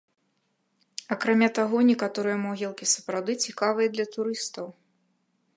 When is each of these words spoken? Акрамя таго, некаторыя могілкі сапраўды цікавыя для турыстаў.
Акрамя 1.15 1.49
таго, 1.59 1.77
некаторыя 1.91 2.37
могілкі 2.47 2.85
сапраўды 2.95 3.33
цікавыя 3.47 3.87
для 3.99 4.05
турыстаў. 4.17 4.67